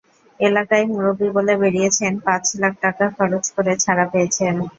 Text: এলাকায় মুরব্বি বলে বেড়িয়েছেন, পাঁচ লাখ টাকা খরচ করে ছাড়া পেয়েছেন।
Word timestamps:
এলাকায় 0.39 0.85
মুরব্বি 0.91 1.27
বলে 1.37 1.53
বেড়িয়েছেন, 1.61 2.13
পাঁচ 2.25 2.43
লাখ 2.61 2.73
টাকা 2.83 3.05
খরচ 3.17 3.45
করে 3.55 3.73
ছাড়া 3.83 4.05
পেয়েছেন। 4.11 4.55